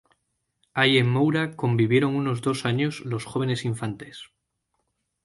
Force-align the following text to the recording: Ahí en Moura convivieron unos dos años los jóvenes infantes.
Ahí 0.73 0.97
en 0.97 1.07
Moura 1.13 1.55
convivieron 1.55 2.15
unos 2.15 2.41
dos 2.41 2.65
años 2.65 3.01
los 3.05 3.25
jóvenes 3.25 3.65
infantes. 3.65 4.31